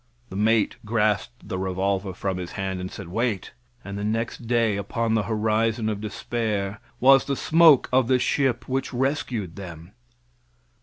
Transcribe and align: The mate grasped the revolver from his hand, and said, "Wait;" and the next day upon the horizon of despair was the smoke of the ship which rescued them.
The 0.29 0.35
mate 0.35 0.77
grasped 0.83 1.47
the 1.47 1.59
revolver 1.59 2.11
from 2.15 2.37
his 2.37 2.53
hand, 2.53 2.81
and 2.81 2.91
said, 2.91 3.09
"Wait;" 3.09 3.53
and 3.85 3.99
the 3.99 4.03
next 4.03 4.47
day 4.47 4.75
upon 4.75 5.13
the 5.13 5.21
horizon 5.29 5.89
of 5.89 6.01
despair 6.01 6.79
was 6.99 7.25
the 7.25 7.35
smoke 7.35 7.87
of 7.93 8.07
the 8.07 8.17
ship 8.17 8.67
which 8.67 8.91
rescued 8.93 9.57
them. 9.57 9.91